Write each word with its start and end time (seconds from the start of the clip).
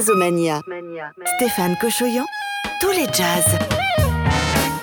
Jazzomania. 0.00 0.62
Stéphane 1.36 1.76
Cochoyan, 1.78 2.24
tous 2.80 2.90
les 2.92 3.04
jazz. 3.12 3.58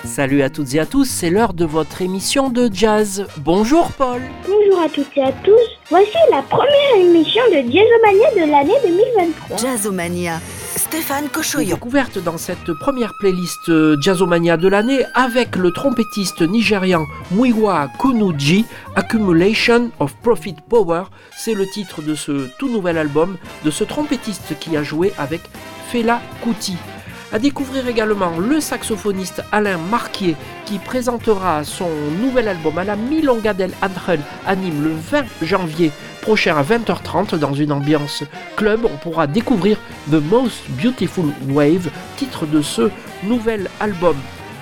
Salut 0.04 0.42
à 0.42 0.48
toutes 0.48 0.72
et 0.74 0.78
à 0.78 0.86
tous, 0.86 1.06
c'est 1.06 1.28
l'heure 1.28 1.54
de 1.54 1.64
votre 1.64 2.02
émission 2.02 2.50
de 2.50 2.70
jazz. 2.72 3.26
Bonjour 3.38 3.90
Paul. 3.98 4.20
Bonjour 4.46 4.80
à 4.80 4.88
toutes 4.88 5.16
et 5.16 5.22
à 5.22 5.32
tous. 5.42 5.58
Voici 5.90 6.16
la 6.30 6.42
première 6.42 6.94
émission 6.96 7.42
de 7.48 7.56
Jazzomania 7.56 8.46
de 8.46 8.50
l'année 8.50 8.78
2023. 8.84 9.56
Jazzomania. 9.56 10.40
Stéphane 10.78 11.28
Cochoyan. 11.28 11.74
Découverte 11.74 12.18
dans 12.22 12.38
cette 12.38 12.72
première 12.72 13.12
playlist 13.18 13.68
euh, 13.68 13.96
Jazzomania 14.00 14.56
de 14.56 14.68
l'année 14.68 15.04
avec 15.12 15.56
le 15.56 15.72
trompettiste 15.72 16.40
nigérian 16.42 17.04
Muiwa 17.32 17.88
Kunuji, 17.98 18.64
Accumulation 18.94 19.90
of 19.98 20.14
Profit 20.22 20.54
Power. 20.70 21.02
C'est 21.36 21.54
le 21.54 21.66
titre 21.66 22.00
de 22.00 22.14
ce 22.14 22.48
tout 22.58 22.68
nouvel 22.68 22.96
album 22.96 23.38
de 23.64 23.72
ce 23.72 23.82
trompettiste 23.82 24.56
qui 24.60 24.76
a 24.76 24.84
joué 24.84 25.12
avec 25.18 25.40
Fela 25.90 26.22
Kuti. 26.44 26.76
À 27.32 27.38
découvrir 27.38 27.86
également 27.88 28.38
le 28.38 28.60
saxophoniste 28.60 29.42
Alain 29.52 29.78
Marquier 29.90 30.36
qui 30.64 30.78
présentera 30.78 31.62
son 31.64 31.90
nouvel 32.22 32.48
album 32.48 32.78
à 32.78 32.84
la 32.84 32.96
Milonga 32.96 33.52
del 33.52 33.72
Ángel 33.82 34.20
anime 34.46 34.84
le 34.84 34.94
20 34.94 35.24
janvier 35.42 35.90
prochain 36.28 36.58
à 36.58 36.62
20h30 36.62 37.36
dans 37.38 37.54
une 37.54 37.72
ambiance 37.72 38.22
club. 38.54 38.80
On 38.84 38.98
pourra 38.98 39.26
découvrir 39.26 39.78
The 40.10 40.20
Most 40.30 40.60
Beautiful 40.68 41.24
Wave, 41.48 41.88
titre 42.18 42.44
de 42.44 42.60
ce 42.60 42.90
nouvel 43.24 43.70
album. 43.80 44.14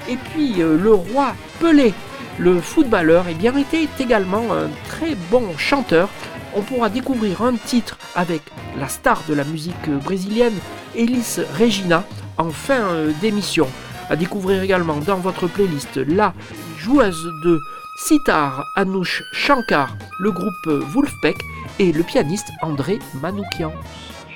Et 0.08 0.14
puis 0.14 0.62
euh, 0.62 0.78
le 0.80 0.94
roi 0.94 1.34
Pelé, 1.58 1.92
le 2.38 2.60
footballeur, 2.60 3.24
eh 3.28 3.34
bien, 3.34 3.52
était 3.56 3.88
également 3.98 4.44
un 4.52 4.68
très 4.88 5.16
bon 5.28 5.58
chanteur. 5.58 6.08
On 6.54 6.62
pourra 6.62 6.88
découvrir 6.88 7.42
un 7.42 7.56
titre 7.56 7.98
avec 8.14 8.42
la 8.78 8.86
star 8.86 9.24
de 9.28 9.34
la 9.34 9.42
musique 9.42 9.90
brésilienne, 10.04 10.54
Elis 10.94 11.40
Regina, 11.58 12.04
en 12.38 12.50
fin 12.50 12.78
euh, 12.78 13.10
d'émission. 13.20 13.66
À 14.08 14.14
découvrir 14.14 14.62
également 14.62 14.98
dans 14.98 15.18
votre 15.18 15.48
playlist 15.48 15.96
la 15.96 16.32
joueuse 16.78 17.28
de 17.42 17.58
sitar 17.96 18.66
Anouche 18.74 19.22
Shankar, 19.32 19.96
le 20.20 20.30
groupe 20.30 20.66
Wolfpack 20.66 21.36
et 21.78 21.92
le 21.92 22.02
pianiste 22.02 22.48
André 22.62 22.98
Manoukian. 23.22 23.72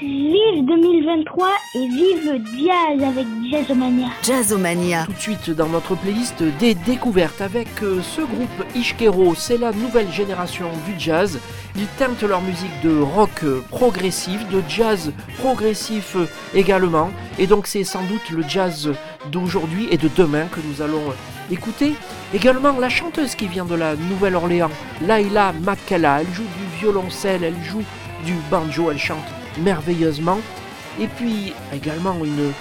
Vive 0.01 0.65
2023 0.65 1.49
et 1.75 1.89
vive 1.89 2.43
Jazz 2.57 3.03
avec 3.07 3.27
Jazzomania. 3.51 4.07
Jazzomania. 4.23 5.05
Tout 5.05 5.13
de 5.13 5.19
suite 5.19 5.51
dans 5.51 5.69
notre 5.69 5.95
playlist 5.95 6.43
des 6.59 6.75
découvertes 6.75 7.43
avec 7.43 7.69
euh, 7.83 8.01
ce 8.01 8.23
groupe 8.23 8.65
Ishkero, 8.75 9.35
c'est 9.35 9.59
la 9.59 9.73
nouvelle 9.73 10.11
génération 10.11 10.71
du 10.87 10.99
jazz. 10.99 11.39
Ils 11.77 11.87
teintent 11.99 12.23
leur 12.23 12.41
musique 12.41 12.81
de 12.83 12.99
rock 12.99 13.45
progressif, 13.69 14.49
de 14.49 14.63
jazz 14.69 15.13
progressif 15.39 16.17
également. 16.55 17.11
Et 17.39 17.47
donc 17.47 17.67
c'est 17.67 17.85
sans 17.85 18.05
doute 18.05 18.31
le 18.31 18.43
jazz 18.49 18.91
d'aujourd'hui 19.31 19.87
et 19.91 19.99
de 19.99 20.09
demain 20.17 20.47
que 20.47 20.61
nous 20.67 20.81
allons 20.81 21.13
écouter. 21.51 21.95
Également 22.35 22.79
la 22.79 22.89
chanteuse 22.89 23.35
qui 23.35 23.49
vient 23.49 23.65
de 23.65 23.75
la 23.75 23.97
Nouvelle-Orléans, 23.97 24.71
Laila 25.03 25.53
Makela. 25.53 26.21
Elle 26.21 26.33
joue 26.33 26.43
du 26.43 26.79
violoncelle, 26.81 27.45
elle 27.45 27.63
joue 27.65 27.85
du 28.25 28.35
banjo, 28.51 28.91
elle 28.91 28.99
chante 28.99 29.19
merveilleusement. 29.59 30.39
Et 31.01 31.07
puis 31.07 31.53
également 31.73 32.17
une 32.25 32.53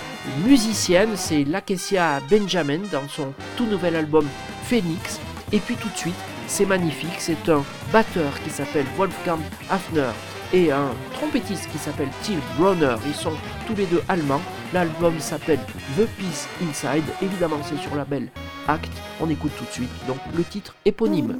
musicienne, 0.45 1.11
c'est 1.15 1.43
Lakesia 1.43 2.19
Benjamin 2.29 2.81
dans 2.91 3.07
son 3.07 3.33
tout 3.57 3.65
nouvel 3.65 3.95
album 3.95 4.25
Phoenix. 4.65 5.19
Et 5.51 5.59
puis 5.59 5.75
tout 5.75 5.89
de 5.89 5.97
suite, 5.97 6.15
c'est 6.47 6.65
magnifique, 6.65 7.19
c'est 7.19 7.49
un 7.49 7.63
batteur 7.91 8.39
qui 8.43 8.49
s'appelle 8.49 8.85
Wolfgang 8.97 9.39
Hafner 9.69 10.09
et 10.53 10.71
un 10.71 10.89
trompettiste 11.13 11.69
qui 11.71 11.77
s'appelle 11.77 12.09
Till 12.23 12.39
Brunner. 12.57 12.95
Ils 13.05 13.13
sont 13.13 13.33
tous 13.67 13.75
les 13.75 13.85
deux 13.85 14.01
allemands. 14.07 14.41
L'album 14.71 15.19
s'appelle 15.19 15.59
The 15.97 16.05
Peace 16.17 16.47
Inside. 16.61 17.03
Évidemment, 17.21 17.57
c'est 17.63 17.77
sur 17.77 17.95
la 17.95 18.05
belle 18.05 18.29
Act. 18.67 18.91
On 19.19 19.29
écoute 19.29 19.51
tout 19.57 19.65
de 19.65 19.71
suite 19.71 19.89
donc 20.07 20.19
le 20.35 20.43
titre 20.43 20.75
éponyme. 20.85 21.39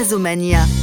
Jazzomania. 0.00 0.79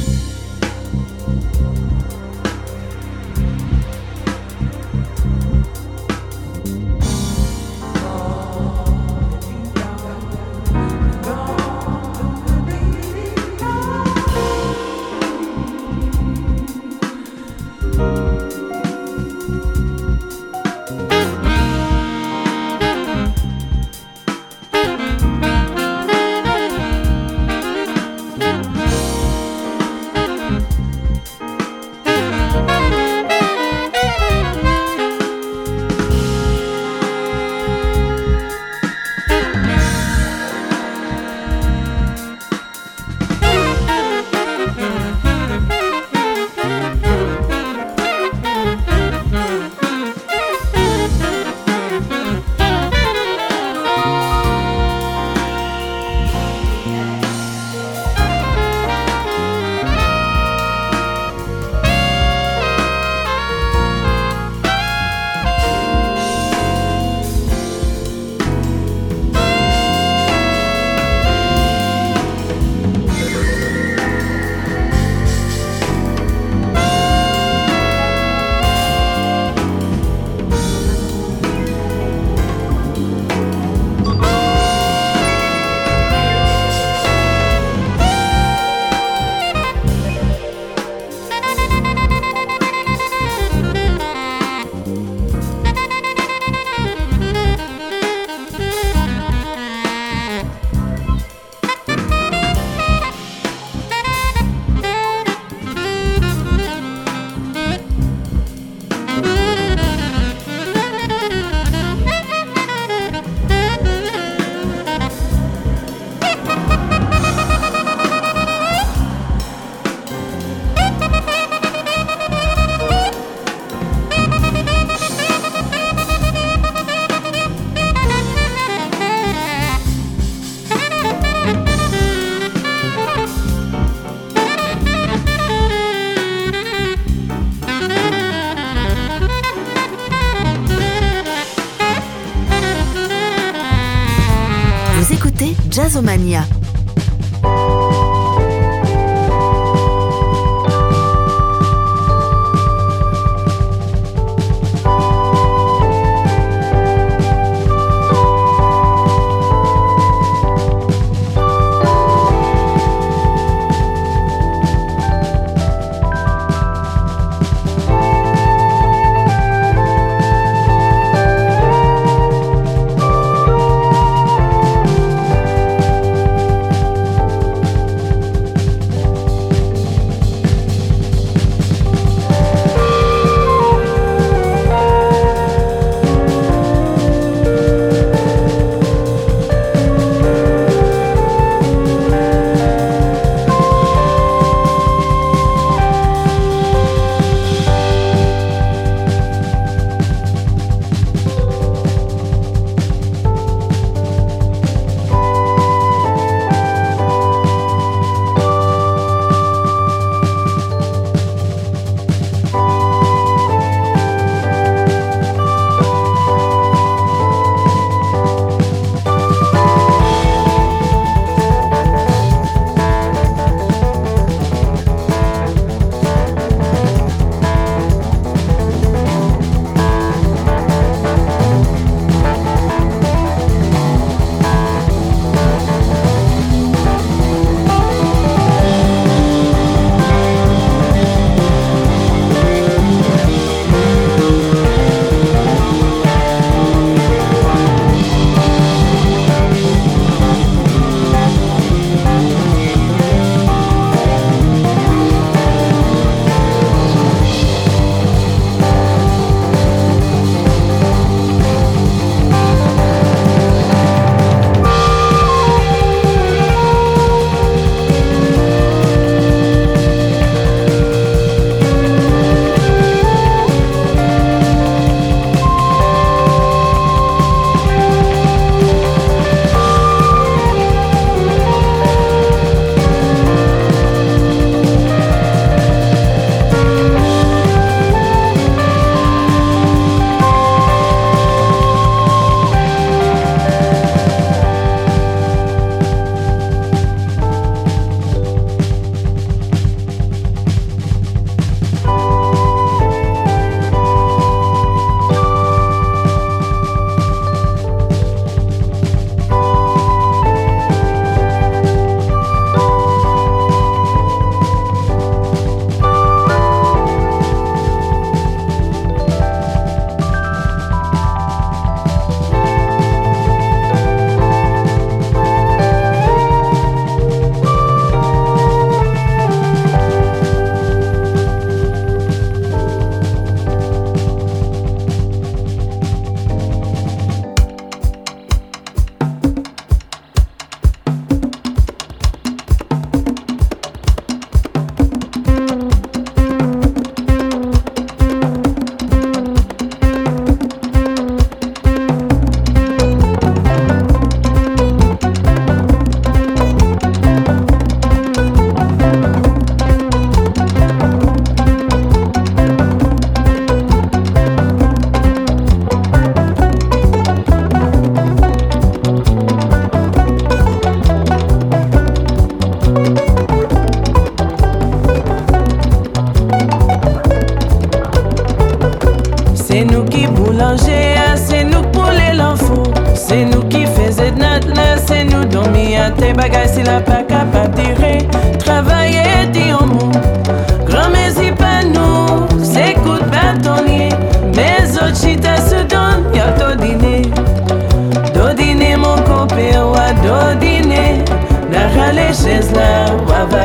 Mania. 146.02 146.57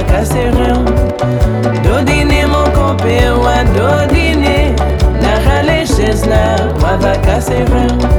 caserão 0.04 0.86
Dodine 1.84 2.46
mokope 2.48 3.30
wa 3.44 3.64
dodine. 3.64 4.76
Narra 5.22 5.62
leixes 5.62 6.24
na, 6.24 6.56
ou 6.80 7.08
a 7.08 8.13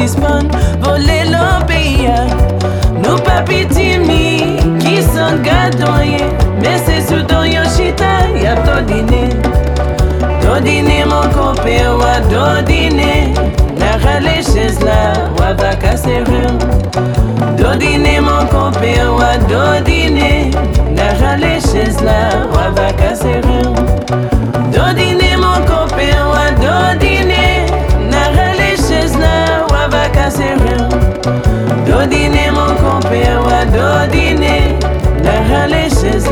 satisfan 0.00 0.48
Vole 0.80 1.24
lan 1.30 1.66
peya 1.68 2.24
Nou 3.02 3.18
pa 3.24 3.42
pitim 3.44 4.06
ni 4.08 4.56
Ki 4.80 5.02
san 5.02 5.42
gadoye 5.44 6.24
Men 6.60 6.78
se 6.86 7.00
sou 7.08 7.22
don 7.28 7.44
yon 7.44 7.68
chita 7.76 8.12
Yap 8.40 8.64
dodine 10.40 11.04
mon 11.06 11.28
kompe 11.36 11.76
wa 12.00 12.14
dodine 12.32 13.34
Na 13.78 13.96
rale 14.04 14.42
chez 14.42 14.80
la 14.84 15.28
Wa 15.38 15.52
baka 15.54 15.96
serur 15.96 16.52
Dodine 17.56 18.20
mon 18.20 18.46
kompe 18.48 18.94
wa 19.18 19.36
dodine 19.48 20.50
Na 20.96 21.12
rale 21.20 21.60
chez 21.60 22.00
la 22.04 22.46
Wa 22.54 22.70
baka 22.76 23.14
serur 23.16 23.74
Dodine 24.72 25.19
mon 33.10 33.16
kope 33.16 33.34
wa 33.46 33.64
dodine 33.64 34.78
Na 35.22 35.42
rale 35.48 35.90
chez 35.90 36.30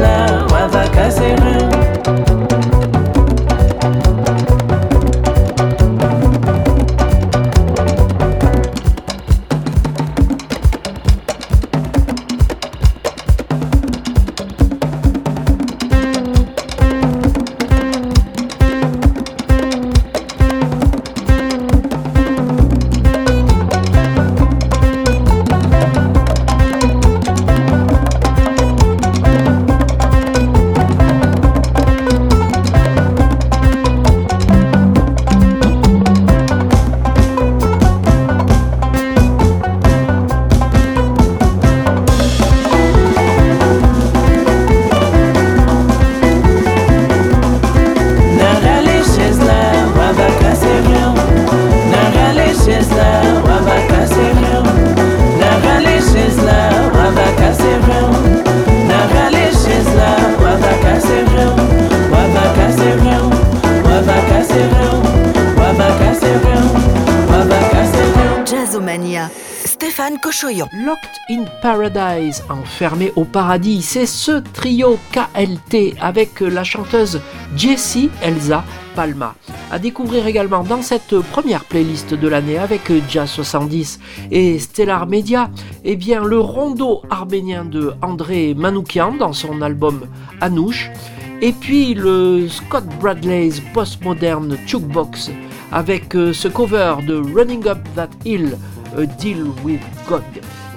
Enfermé 72.50 73.12
au 73.16 73.24
paradis, 73.24 73.82
c'est 73.82 74.06
ce 74.06 74.42
trio 74.52 74.98
KLT 75.12 75.94
avec 76.00 76.40
la 76.40 76.64
chanteuse 76.64 77.20
Jessie 77.56 78.10
Elsa 78.22 78.64
Palma. 78.94 79.34
À 79.70 79.78
découvrir 79.78 80.26
également 80.26 80.62
dans 80.62 80.82
cette 80.82 81.18
première 81.32 81.64
playlist 81.64 82.14
de 82.14 82.28
l'année 82.28 82.58
avec 82.58 82.92
Jazz 83.08 83.30
70 83.30 84.00
et 84.30 84.58
Stellar 84.58 85.06
Media, 85.06 85.50
eh 85.84 85.96
bien 85.96 86.22
le 86.22 86.38
rondo 86.40 87.02
arménien 87.10 87.64
de 87.64 87.92
André 88.02 88.54
Manoukian 88.54 89.12
dans 89.12 89.32
son 89.32 89.62
album 89.62 90.06
Anouche, 90.40 90.90
et 91.40 91.52
puis 91.52 91.94
le 91.94 92.48
Scott 92.48 92.84
Bradley's 93.00 93.60
postmodern 93.72 94.56
Jukebox 94.66 95.30
avec 95.72 96.14
euh, 96.14 96.32
ce 96.32 96.48
cover 96.48 96.96
de 97.06 97.16
Running 97.16 97.66
Up 97.68 97.78
That 97.94 98.10
Hill, 98.24 98.56
A 98.96 99.06
Deal 99.06 99.44
with 99.64 99.80
God. 100.08 100.22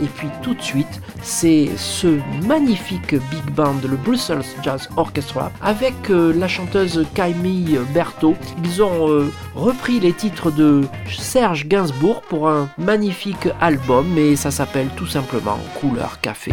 Et 0.01 0.07
puis 0.07 0.27
tout 0.41 0.53
de 0.53 0.61
suite, 0.61 1.01
c'est 1.21 1.69
ce 1.77 2.19
magnifique 2.47 3.15
big 3.29 3.51
band, 3.53 3.75
le 3.87 3.97
Brussels 3.97 4.43
Jazz 4.63 4.89
Orchestra, 4.97 5.51
avec 5.61 6.09
euh, 6.09 6.33
la 6.35 6.47
chanteuse 6.47 7.05
Camille 7.13 7.79
Berthaud. 7.93 8.35
Ils 8.63 8.81
ont 8.81 9.09
euh, 9.09 9.31
repris 9.55 9.99
les 9.99 10.13
titres 10.13 10.51
de 10.51 10.81
Serge 11.09 11.67
Gainsbourg 11.67 12.21
pour 12.21 12.49
un 12.49 12.69
magnifique 12.77 13.47
album, 13.59 14.17
et 14.17 14.35
ça 14.35 14.51
s'appelle 14.51 14.87
tout 14.95 15.07
simplement 15.07 15.59
Couleur 15.79 16.19
Café. 16.21 16.51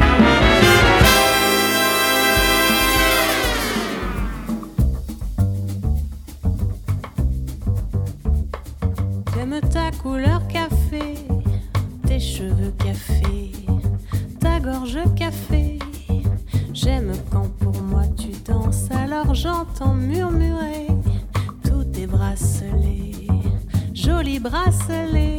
J'aime 16.72 17.12
quand 17.30 17.48
pour 17.58 17.82
moi 17.82 18.04
tu 18.16 18.28
danses, 18.44 18.88
alors 18.90 19.34
j'entends 19.34 19.94
murmurer 19.94 20.86
tous 21.64 21.84
tes 21.84 22.06
bracelets, 22.06 23.26
jolis 23.92 24.38
bracelets. 24.38 25.36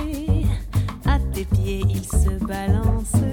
À 1.06 1.18
tes 1.34 1.46
pieds 1.46 1.84
ils 1.90 2.06
se 2.06 2.44
balancent 2.46 3.24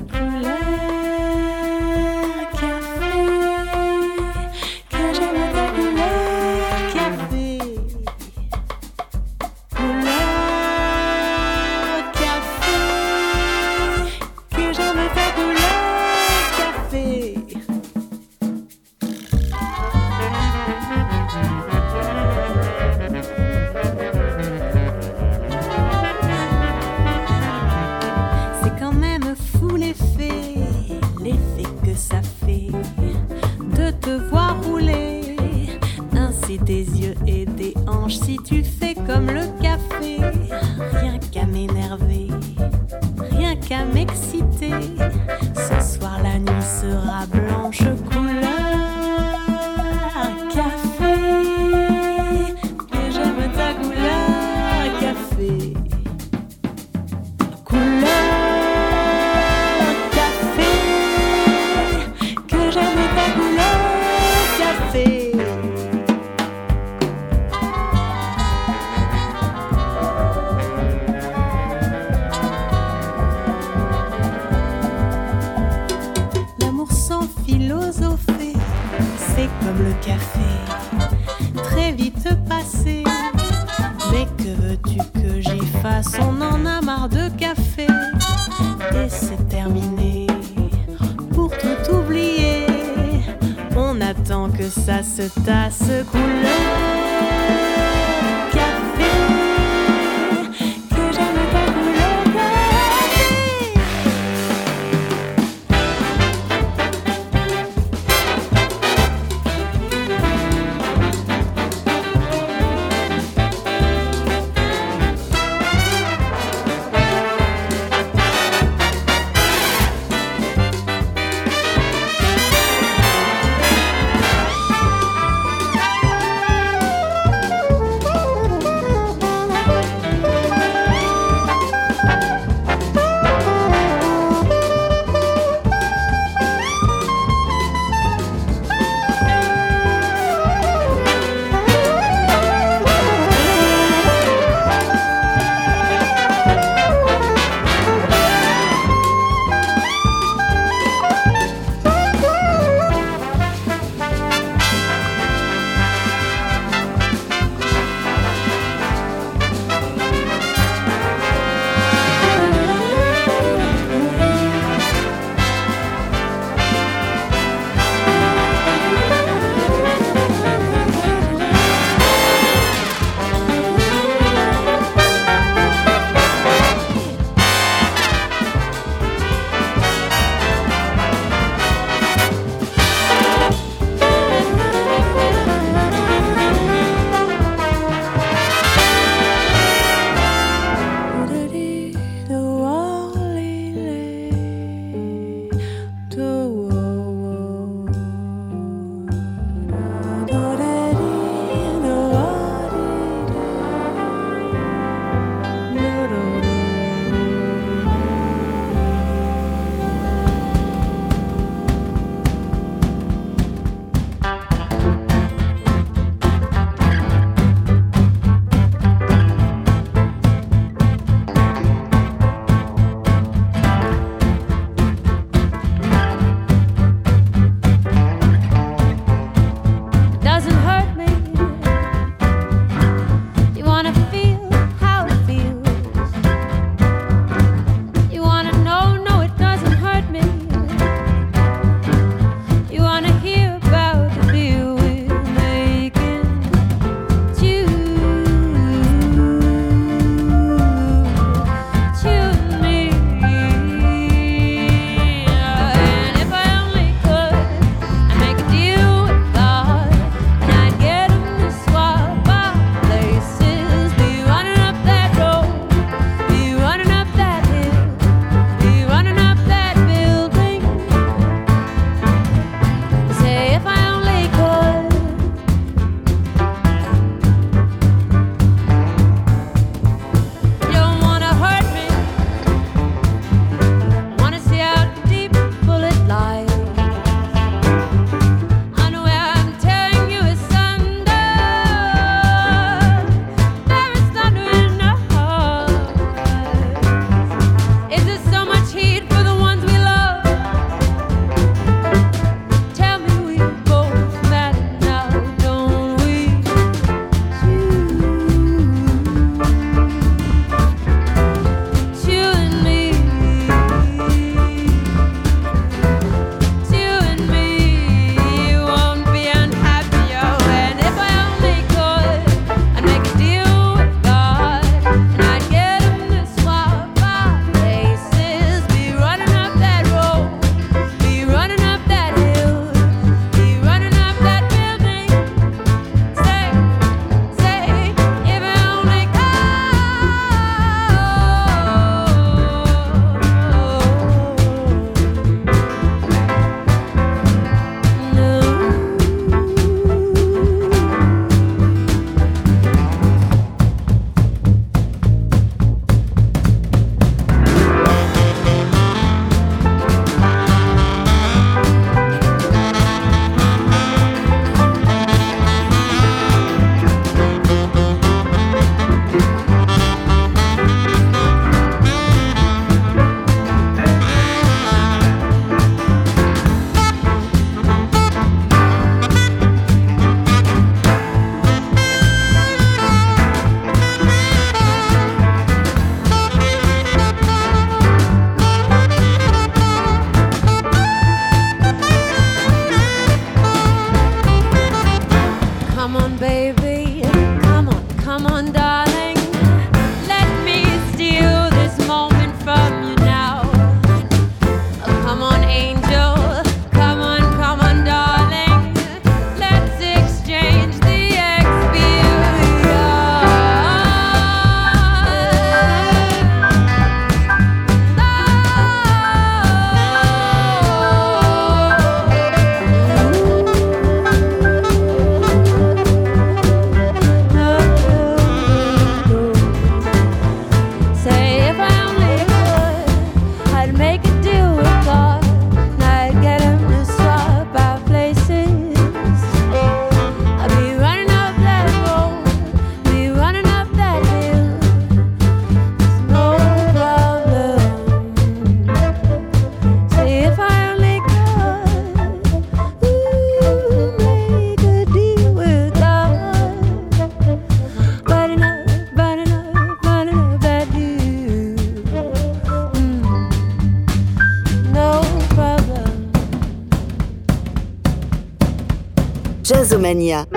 Jazzomania. 469.87 470.36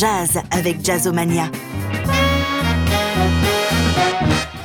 Jazz 0.00 0.40
avec 0.50 0.82
Jazzomania. 0.82 1.50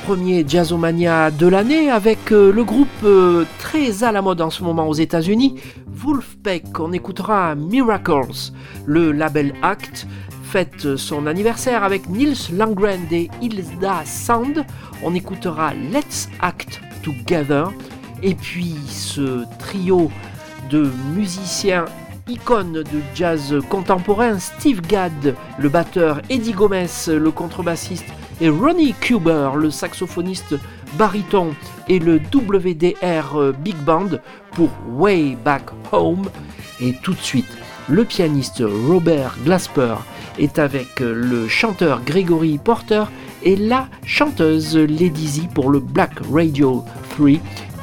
Premier 0.06 0.48
Jazzomania 0.48 1.30
de 1.30 1.46
l'année 1.46 1.90
avec 1.90 2.32
euh, 2.32 2.50
le 2.50 2.64
groupe 2.64 2.88
euh, 3.04 3.44
très 3.58 4.02
à 4.02 4.12
la 4.12 4.22
mode 4.22 4.40
en 4.40 4.48
ce 4.48 4.62
moment 4.62 4.88
aux 4.88 4.94
États-Unis, 4.94 5.60
Wolfpack. 5.88 6.80
On 6.80 6.90
écoutera 6.90 7.54
Miracles. 7.54 8.52
Le 8.86 9.12
label 9.12 9.52
Act 9.60 10.06
fête 10.42 10.96
son 10.96 11.26
anniversaire 11.26 11.84
avec 11.84 12.08
Nils 12.08 12.54
Langren 12.54 13.06
et 13.10 13.28
Hilda 13.42 14.06
Sand. 14.06 14.64
On 15.02 15.14
écoutera 15.14 15.74
Let's 15.74 16.30
Act 16.40 16.80
Together. 17.02 17.70
Et 18.22 18.34
puis 18.34 18.74
ce 18.88 19.44
trio 19.58 20.10
de 20.70 20.90
musiciens 21.14 21.84
icônes 22.28 22.82
de 22.82 23.00
jazz 23.14 23.54
contemporain, 23.68 24.38
Steve 24.38 24.80
Gadd, 24.80 25.34
le 25.58 25.68
batteur, 25.68 26.20
Eddie 26.28 26.52
Gomez, 26.52 26.86
le 27.08 27.30
contrebassiste, 27.30 28.06
et 28.40 28.48
Ronnie 28.48 28.94
Cuber, 28.94 29.50
le 29.56 29.70
saxophoniste 29.70 30.54
baryton, 30.98 31.54
et 31.88 31.98
le 31.98 32.16
WDR 32.16 33.52
Big 33.60 33.76
Band 33.76 34.18
pour 34.52 34.70
Way 34.88 35.36
Back 35.44 35.66
Home. 35.92 36.28
Et 36.80 36.94
tout 37.02 37.14
de 37.14 37.20
suite, 37.20 37.56
le 37.88 38.04
pianiste 38.04 38.62
Robert 38.88 39.36
Glasper 39.44 39.96
est 40.38 40.58
avec 40.58 41.00
le 41.00 41.48
chanteur 41.48 42.02
Gregory 42.04 42.58
Porter 42.58 43.04
et 43.42 43.56
la 43.56 43.88
chanteuse 44.04 44.76
Lady 44.76 45.28
Z 45.28 45.40
pour 45.54 45.70
le 45.70 45.80
Black 45.80 46.12
Radio 46.30 46.84
3 47.16 47.30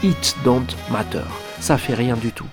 It 0.03 0.36
Don't 0.43 0.67
Matter. 0.91 1.23
Ça 1.60 1.77
fait 1.77 1.95
rien 1.95 2.17
du 2.17 2.32
tout. 2.32 2.47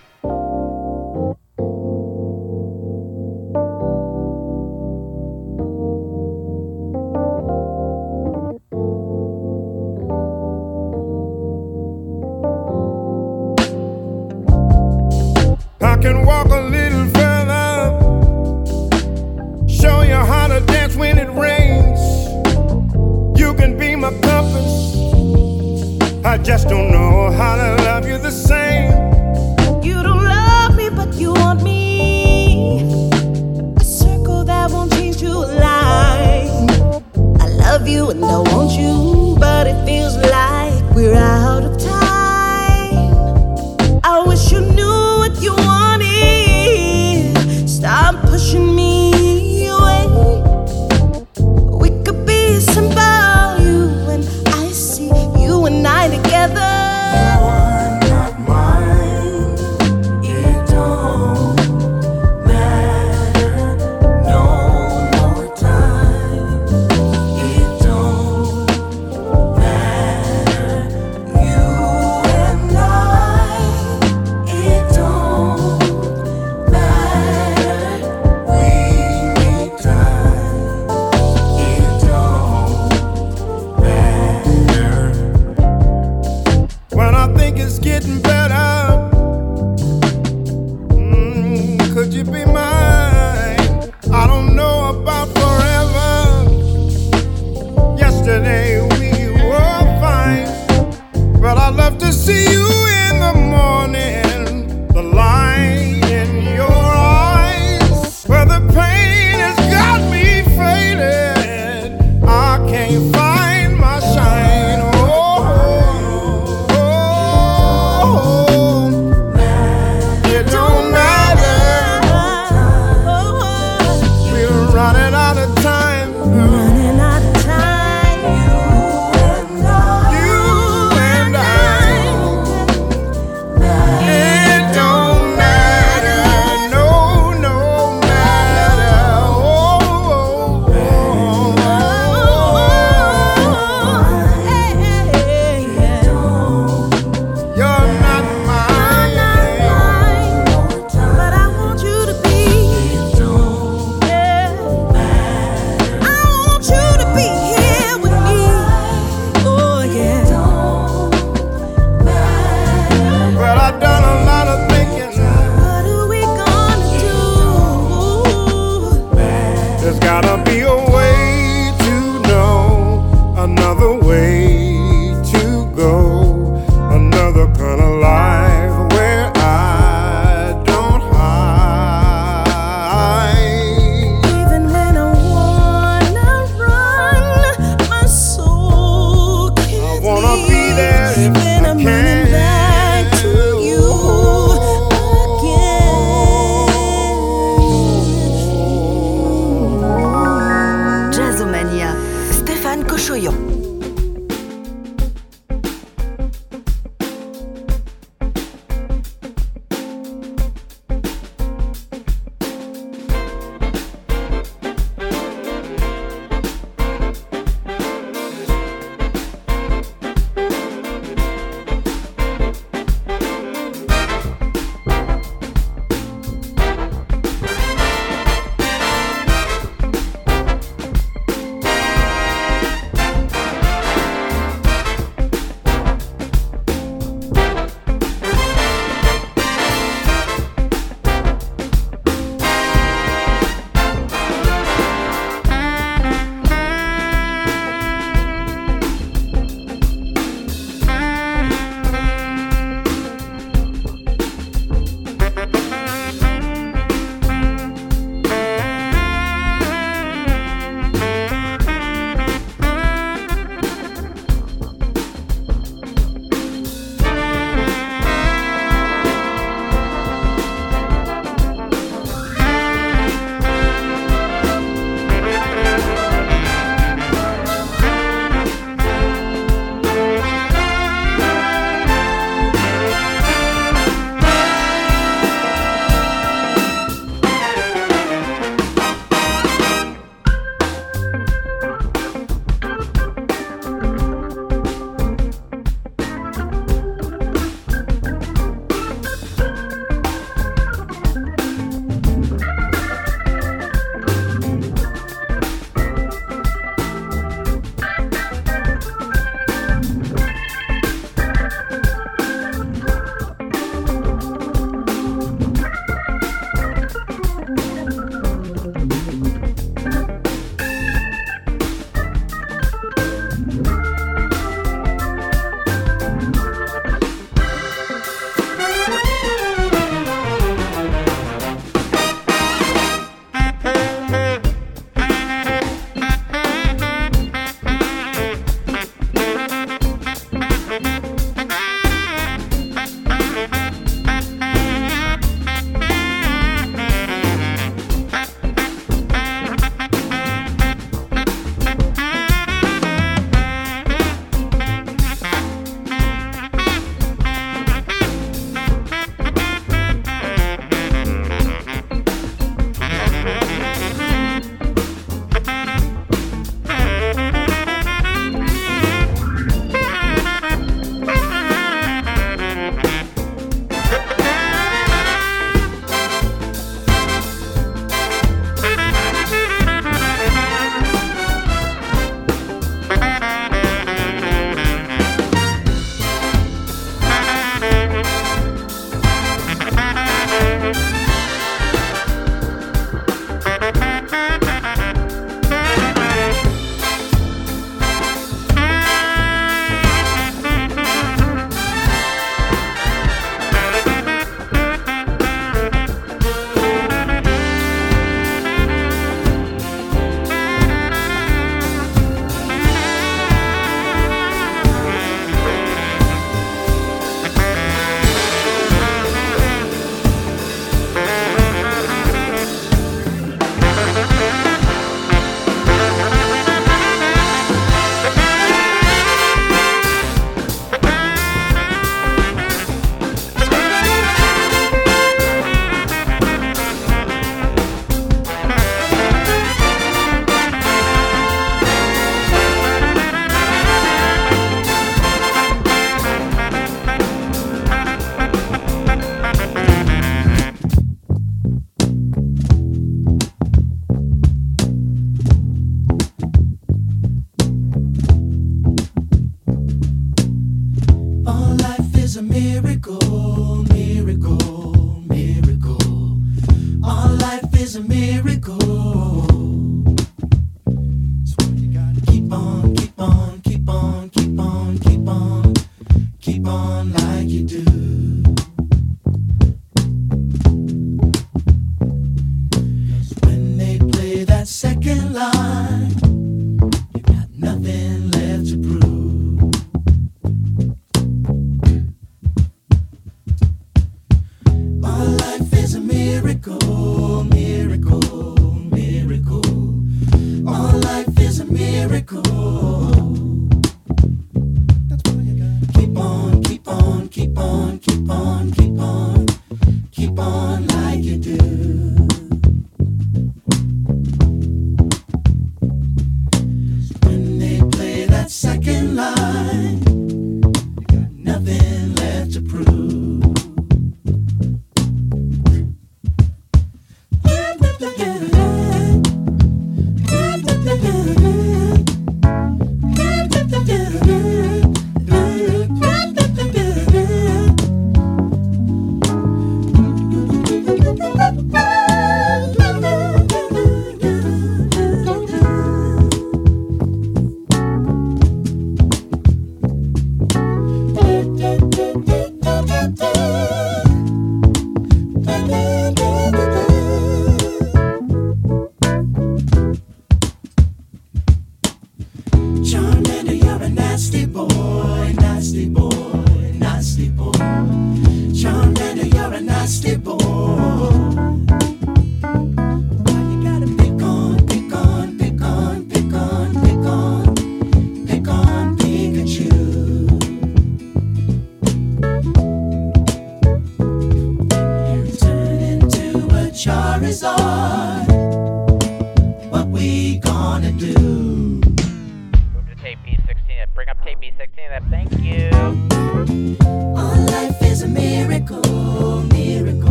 is 467.70 467.76
a 467.76 467.82
miracle. 467.82 468.59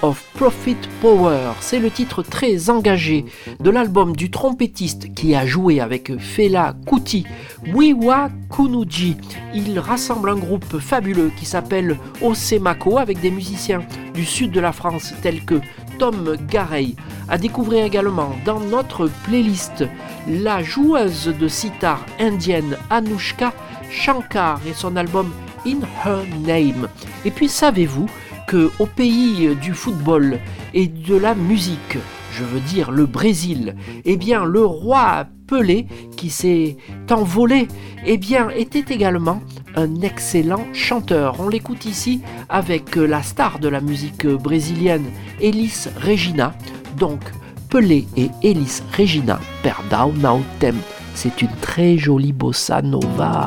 Of 0.00 0.24
Profit 0.36 0.78
Power, 1.02 1.52
c'est 1.60 1.80
le 1.80 1.90
titre 1.90 2.22
très 2.22 2.70
engagé 2.70 3.26
de 3.58 3.68
l'album 3.68 4.16
du 4.16 4.30
trompettiste 4.30 5.12
qui 5.12 5.34
a 5.34 5.44
joué 5.44 5.80
avec 5.80 6.18
Fela 6.18 6.74
Kuti, 6.86 7.26
Wiwa 7.74 8.30
Kunuji. 8.50 9.18
Il 9.54 9.78
rassemble 9.78 10.30
un 10.30 10.36
groupe 10.36 10.78
fabuleux 10.78 11.30
qui 11.36 11.44
s'appelle 11.44 11.98
Osemako 12.22 12.96
avec 12.96 13.20
des 13.20 13.30
musiciens 13.30 13.82
du 14.14 14.24
sud 14.24 14.50
de 14.50 14.60
la 14.60 14.72
France 14.72 15.12
tels 15.20 15.44
que 15.44 15.60
Tom 15.98 16.36
Garey. 16.48 16.94
À 17.28 17.36
découvrir 17.36 17.84
également 17.84 18.34
dans 18.46 18.60
notre 18.60 19.10
playlist 19.24 19.84
la 20.26 20.62
joueuse 20.62 21.34
de 21.38 21.48
sitar 21.48 22.06
indienne 22.18 22.78
Anushka 22.88 23.52
Shankar 23.90 24.58
et 24.66 24.72
son 24.72 24.96
album 24.96 25.30
In 25.66 25.80
Her 26.02 26.24
Name. 26.46 26.88
Et 27.26 27.30
puis 27.30 27.48
savez-vous 27.48 28.06
au 28.54 28.86
pays 28.86 29.54
du 29.56 29.74
football 29.74 30.38
et 30.74 30.86
de 30.86 31.16
la 31.16 31.34
musique, 31.34 31.98
je 32.32 32.44
veux 32.44 32.60
dire 32.60 32.90
le 32.90 33.06
Brésil, 33.06 33.76
eh 34.04 34.16
bien 34.16 34.44
le 34.44 34.64
roi 34.64 35.26
Pelé 35.46 35.86
qui 36.16 36.30
s'est 36.30 36.76
envolé, 37.10 37.66
eh 38.06 38.20
était 38.56 38.94
également 38.94 39.42
un 39.74 40.00
excellent 40.02 40.64
chanteur. 40.72 41.36
On 41.40 41.48
l'écoute 41.48 41.84
ici 41.84 42.20
avec 42.48 42.96
la 42.96 43.22
star 43.22 43.58
de 43.58 43.68
la 43.68 43.80
musique 43.80 44.26
brésilienne, 44.26 45.06
Elis 45.40 45.86
Regina. 46.04 46.54
Donc 46.98 47.20
Pelé 47.68 48.06
et 48.16 48.30
Elis 48.42 48.82
Regina, 48.96 49.40
Perdão 49.62 50.12
Now 50.12 50.40
Tem. 50.60 50.76
C'est 51.14 51.42
une 51.42 51.54
très 51.60 51.98
jolie 51.98 52.32
bossa 52.32 52.80
nova. 52.82 53.46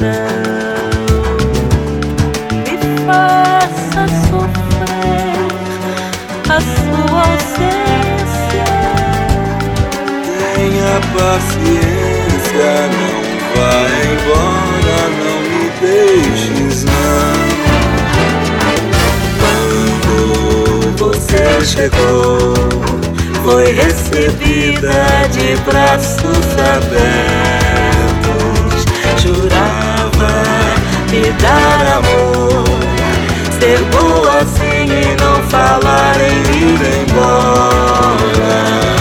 não 0.00 0.08
me 2.62 2.74
faça 3.04 4.02
sofrer 4.28 5.50
a 6.48 6.58
sua 6.60 7.22
ausência. 7.32 8.68
Tenha 10.54 10.94
paciência, 11.16 12.70
não 12.94 13.18
vá 13.54 13.78
embora, 14.12 14.98
não 15.18 15.38
me 15.42 15.64
deixes 15.80 16.76
não. 16.84 17.38
Quando 19.40 20.16
você 20.96 21.44
chegou, 21.64 22.54
foi 23.42 23.66
recebida 23.72 24.98
de 25.32 25.48
braços 25.68 26.46
abertos 26.76 27.67
me 31.10 31.32
dar 31.32 31.98
amor. 31.98 32.64
Ser 33.58 33.82
boa 33.84 34.38
assim 34.38 34.86
e 34.86 35.16
não 35.20 35.42
falar 35.48 36.16
em 36.20 36.40
ir 36.56 36.80
embora. 37.02 38.97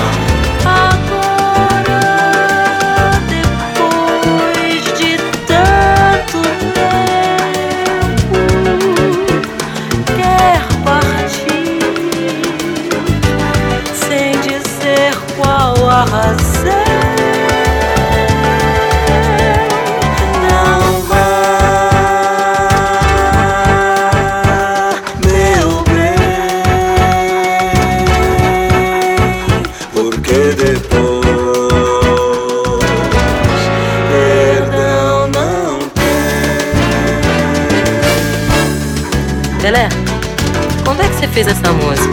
Fez 41.38 41.48
essa 41.50 41.72
música? 41.72 42.10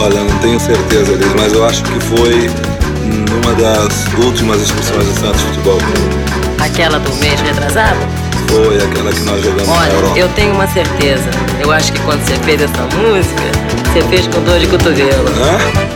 Olha, 0.00 0.24
não 0.24 0.38
tenho 0.40 0.58
certeza, 0.58 1.12
Liz, 1.12 1.32
mas 1.36 1.52
eu 1.52 1.64
acho 1.64 1.80
que 1.84 2.00
foi 2.06 2.50
numa 3.04 3.54
das 3.54 4.08
últimas 4.24 4.60
excursões 4.62 5.06
do 5.06 5.20
Santos 5.20 5.40
Futebol 5.42 5.78
Aquela 6.58 6.98
do 6.98 7.14
mês 7.20 7.40
retrasado? 7.40 8.00
Foi, 8.48 8.78
aquela 8.78 9.12
que 9.12 9.20
nós 9.20 9.44
jogamos 9.44 9.68
Olha, 9.68 9.92
na 9.92 9.94
Europa. 9.94 10.18
eu 10.18 10.28
tenho 10.30 10.54
uma 10.54 10.66
certeza. 10.66 11.30
Eu 11.60 11.70
acho 11.70 11.92
que 11.92 12.00
quando 12.00 12.20
você 12.26 12.34
fez 12.38 12.60
essa 12.60 12.82
música, 12.96 13.42
você 13.92 14.02
fez 14.08 14.26
com 14.26 14.42
dor 14.42 14.58
de 14.58 14.66
cotovelo. 14.66 15.28
Hã? 15.28 15.89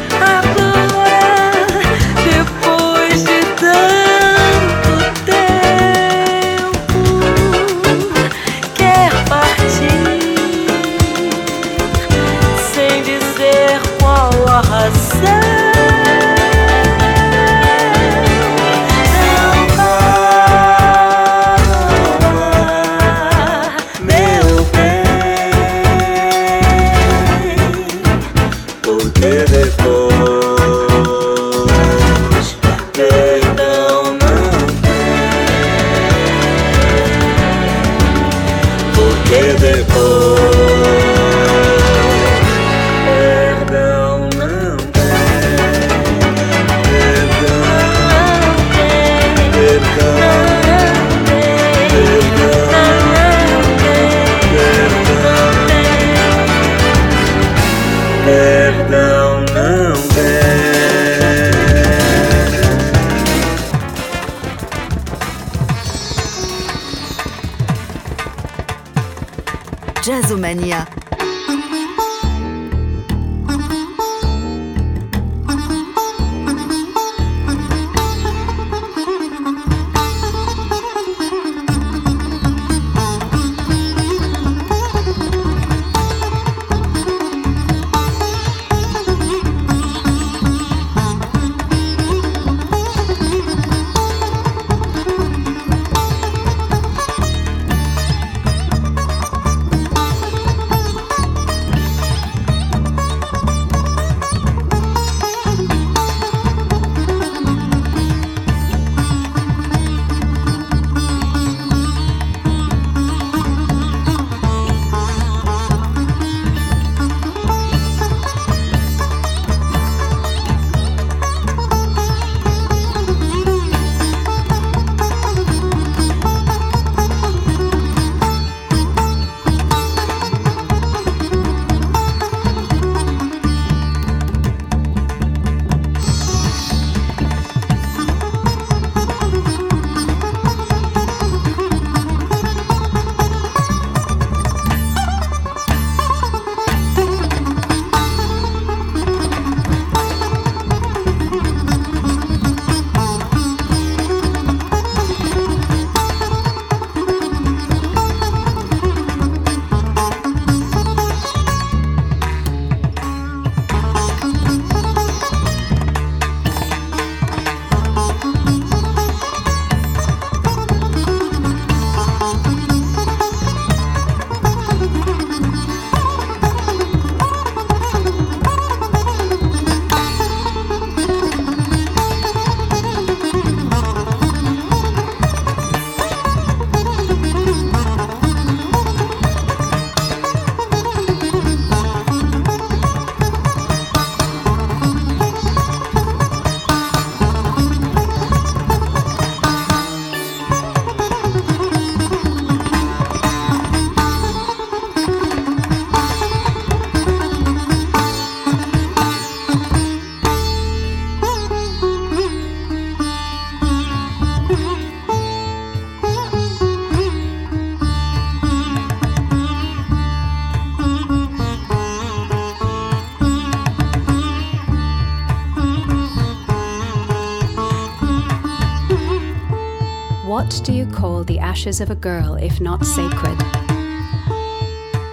What 230.54 230.66
do 230.66 230.72
you 230.72 230.86
call 230.86 231.24
the 231.24 231.40
ashes 231.40 231.80
of 231.80 231.90
a 231.90 231.96
girl 231.96 232.36
if 232.36 232.60
not 232.60 232.86
sacred? 232.86 233.42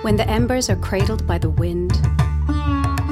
When 0.04 0.16
the 0.16 0.30
embers 0.30 0.70
are 0.70 0.76
cradled 0.76 1.26
by 1.26 1.40
the 1.40 1.50
wind, 1.50 1.94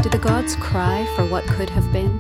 do 0.03 0.09
the 0.09 0.19
gods 0.21 0.55
cry 0.57 1.11
for 1.15 1.25
what 1.25 1.43
could 1.47 1.71
have 1.71 1.91
been? 1.91 2.19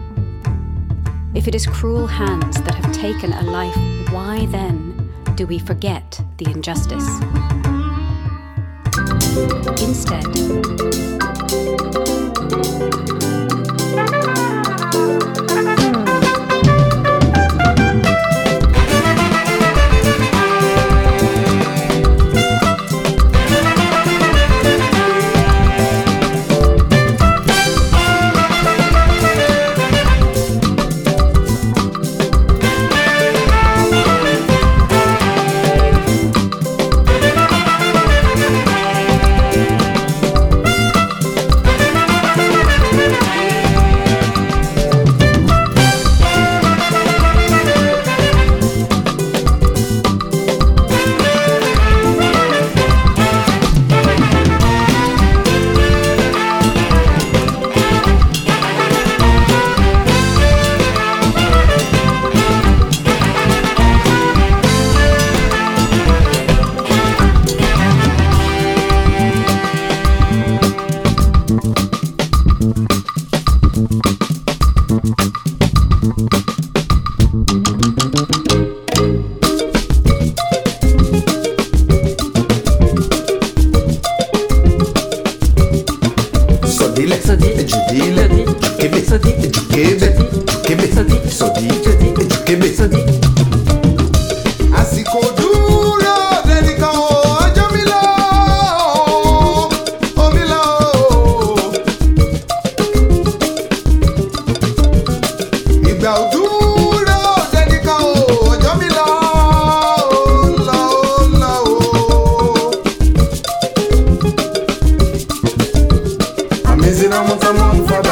If 1.35 1.47
it 1.47 1.53
is 1.53 1.67
cruel 1.67 2.07
hands 2.07 2.59
that 2.63 2.73
have 2.73 2.91
taken 2.91 3.33
a 3.33 3.43
life, 3.43 3.77
why 4.11 4.47
then 4.47 5.13
do 5.35 5.45
we 5.45 5.59
forget 5.59 6.19
the 6.37 6.49
injustice? 6.49 7.07
Instead, 9.79 10.25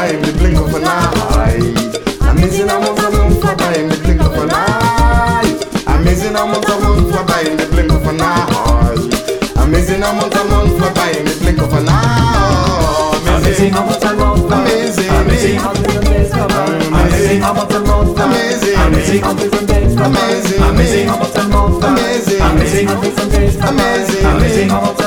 eye 0.07 0.13
in 0.13 0.21
the 0.21 0.31
blink 0.33 0.57
of 0.57 0.73
an 0.73 0.83
eye. 0.85 1.59
Amazing 2.31 2.69
amount 2.69 2.99
of 2.99 3.11
moon 3.13 3.33
for 3.41 3.55
die 3.55 3.75
in 3.75 3.89
the 3.89 3.97
blink 4.03 4.21
of 4.21 4.33
an 4.33 4.49
eye. 4.51 5.43
Amazing 5.87 6.35
amount 6.35 6.69
of 6.69 6.81
moon 6.83 7.11
for 7.11 7.23
die 7.27 7.49
in 7.49 7.57
the 7.57 7.65
blink 7.71 7.91
of 7.91 8.07
an 8.07 8.21
eye. 8.21 8.95
Amazing 9.63 10.03
amount 10.03 10.35
of 10.35 10.49
moon 10.49 10.79
for 10.79 10.93
die 10.93 11.11
in 11.11 11.25
the 11.25 11.35
blink 11.41 11.59
of 11.59 11.73
an 11.73 11.87
eye. 11.89 13.37
Amazing 13.37 13.71
amount 13.71 14.03
of 14.03 14.17
moon. 14.17 14.51
Amazing. 14.51 15.09
Amazing 15.09 15.55
how 15.59 15.73
different 15.73 16.05
days 16.05 16.31
come 16.31 16.51
Amazing 16.51 17.41
how 17.41 17.53
much 17.53 17.71
moon. 17.71 18.07
Amazing. 18.17 18.75
Amazing 18.79 19.21
how 19.21 19.33
different 19.33 19.67
days 19.67 19.95
come 19.95 20.15
Amazing. 20.15 20.61
Amazing 20.61 21.07
how 21.07 21.17
much 21.19 21.35
moon. 21.51 21.83
Amazing. 21.83 22.41
Amazing 22.41 22.87
how 22.87 23.01
different 23.01 23.31
days 23.31 23.57
come 23.57 23.75
Amazing. 23.75 24.25
Amazing 24.25 24.69
how 24.69 24.81
much 24.81 25.06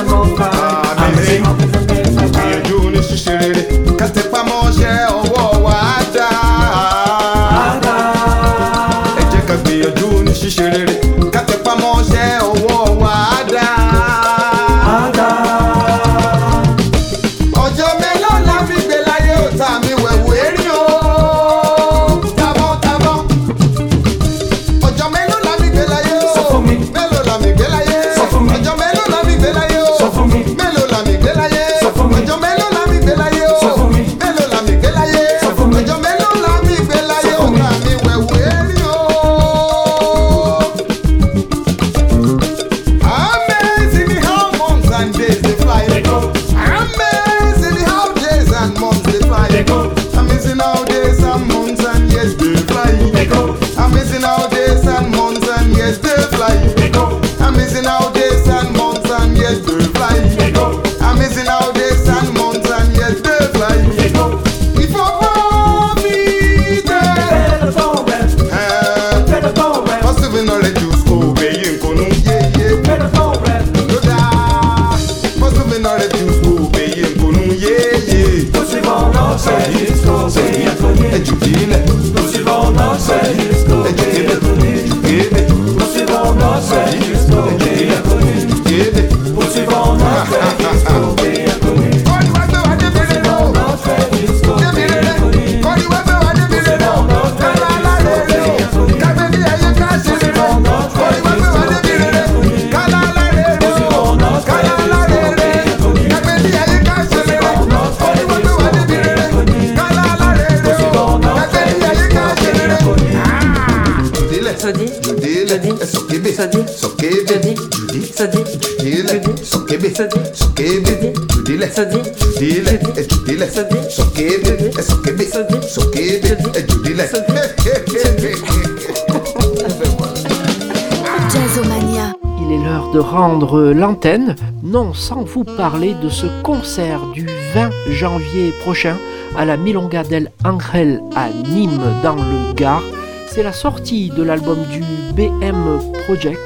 Il 132.39 132.51
est 132.51 132.63
l'heure 132.63 132.91
de 132.91 132.99
rendre 132.99 133.71
l'antenne, 133.71 134.35
non 134.63 134.93
sans 134.93 135.23
vous 135.23 135.45
parler 135.45 135.93
de 135.93 136.09
ce 136.09 136.25
concert 136.43 137.05
du 137.13 137.25
20 137.53 137.69
janvier 137.89 138.51
prochain 138.61 138.97
à 139.37 139.45
la 139.45 139.55
Milonga 139.55 140.03
del 140.03 140.29
Angel 140.43 141.01
à 141.15 141.29
Nîmes 141.29 141.79
dans 142.03 142.15
le 142.15 142.53
Gard. 142.53 142.83
C'est 143.27 143.43
la 143.43 143.53
sortie 143.53 144.09
de 144.09 144.23
l'album 144.23 144.57
du 144.71 144.81
BM 145.13 145.79
Project 146.05 146.39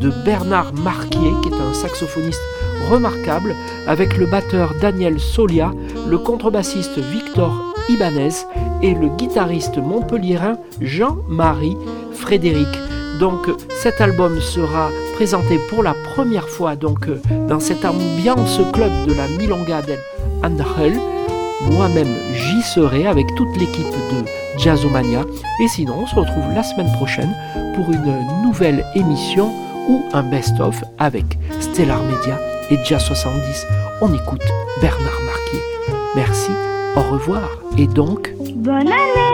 de 0.00 0.10
Bernard 0.24 0.74
Marquier, 0.74 1.32
qui 1.42 1.50
est 1.50 1.60
un 1.60 1.72
saxophoniste 1.72 2.40
remarquable, 2.90 3.54
avec 3.86 4.16
le 4.16 4.26
batteur 4.26 4.74
Daniel 4.80 5.18
Solia, 5.20 5.72
le 6.08 6.18
contrebassiste 6.18 6.98
Victor 6.98 7.74
Ibanez 7.88 8.46
et 8.82 8.94
le 8.94 9.08
guitariste 9.16 9.78
montpelliérain 9.78 10.56
Jean-Marie 10.80 11.76
Frédéric. 12.12 12.68
Donc 13.20 13.48
cet 13.70 14.00
album 14.00 14.40
sera 14.40 14.88
présenté 15.14 15.58
pour 15.68 15.82
la 15.82 15.94
première 16.14 16.48
fois 16.48 16.76
donc 16.76 17.06
dans 17.48 17.60
cette 17.60 17.84
ambiance 17.84 18.60
club 18.72 18.90
de 19.06 19.14
la 19.14 19.28
Milonga 19.28 19.82
del 19.82 19.98
Angel. 20.42 20.98
Moi-même 21.70 22.14
j'y 22.34 22.62
serai 22.62 23.06
avec 23.06 23.26
toute 23.36 23.56
l'équipe 23.56 23.86
de 23.86 24.24
Jazzomania 24.58 25.24
et 25.62 25.68
sinon 25.68 26.00
on 26.02 26.06
se 26.06 26.16
retrouve 26.16 26.52
la 26.54 26.62
semaine 26.62 26.90
prochaine 26.96 27.32
pour 27.76 27.90
une 27.92 28.42
nouvelle 28.42 28.84
émission 28.94 29.52
ou 29.88 30.02
un 30.12 30.22
best-of 30.22 30.82
avec 30.98 31.38
Stellar 31.60 32.02
Media 32.02 32.51
et 32.72 32.78
Jazz 32.84 33.02
70. 33.04 33.66
On 34.00 34.12
écoute 34.14 34.42
Bernard 34.80 35.20
Marquier. 35.24 35.60
Merci, 36.16 36.50
au 36.96 37.02
revoir 37.02 37.48
et 37.76 37.86
donc... 37.86 38.32
Bonne 38.56 38.88
année 38.88 39.31